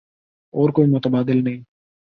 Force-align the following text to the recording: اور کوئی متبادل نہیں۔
اور 0.53 0.69
کوئی 0.69 0.89
متبادل 0.89 1.43
نہیں۔ 1.43 1.63